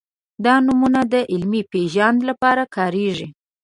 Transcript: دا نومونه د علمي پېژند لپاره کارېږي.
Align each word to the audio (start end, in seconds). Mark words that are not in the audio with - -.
دا 0.45 0.55
نومونه 0.65 1.01
د 1.13 1.15
علمي 1.31 1.61
پېژند 1.71 2.19
لپاره 2.29 2.63
کارېږي. 2.75 3.27